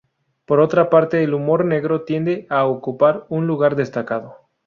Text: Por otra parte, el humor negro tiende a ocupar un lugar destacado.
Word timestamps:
Por 0.45 0.59
otra 0.61 0.89
parte, 0.89 1.23
el 1.23 1.35
humor 1.35 1.63
negro 1.63 2.05
tiende 2.05 2.47
a 2.49 2.65
ocupar 2.65 3.27
un 3.29 3.45
lugar 3.45 3.75
destacado. 3.75 4.35